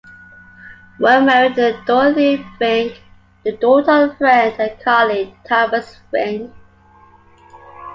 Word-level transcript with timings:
Worm 0.97 1.27
married 1.27 1.55
Dorothea 1.85 2.39
Fincke, 2.59 2.97
the 3.43 3.51
daughter 3.51 4.05
of 4.05 4.09
a 4.09 4.15
friend 4.15 4.55
and 4.59 4.79
colleague, 4.81 5.35
Thomas 5.47 5.99
Fincke. 6.11 6.51